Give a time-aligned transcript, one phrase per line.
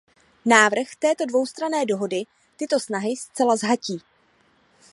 [0.45, 2.23] Návrh této dvoustranné dohody
[2.57, 3.99] tyto snahy zcela zhatí.